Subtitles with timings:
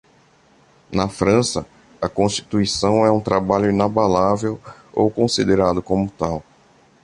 [0.91, 1.63] Na França,
[2.01, 4.59] a constituição é um trabalho inabalável
[4.91, 6.43] ou considerado como tal.